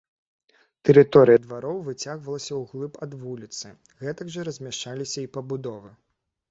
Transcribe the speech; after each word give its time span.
Тэрыторыя 0.89 1.41
двароў 1.43 1.77
выцягвалася 1.89 2.53
ўглыб 2.63 2.93
ад 3.07 3.11
вуліцы, 3.27 3.67
гэтак 4.07 4.27
жа 4.39 4.51
размяшчаліся 4.51 5.19
і 5.23 5.33
пабудовы. 5.39 5.99